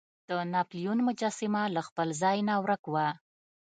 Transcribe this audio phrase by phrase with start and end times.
[0.29, 3.07] د ناپلیون مجسمه له خپل ځای نه ورک وه.